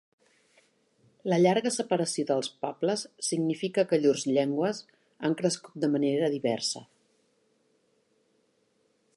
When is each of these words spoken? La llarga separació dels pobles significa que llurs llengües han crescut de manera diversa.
La 1.31 1.37
llarga 1.41 1.71
separació 1.75 2.25
dels 2.31 2.49
pobles 2.65 3.03
significa 3.29 3.85
que 3.91 4.01
llurs 4.07 4.25
llengües 4.31 4.81
han 5.29 5.39
crescut 5.43 5.79
de 5.85 5.91
manera 5.97 6.31
diversa. 6.37 6.85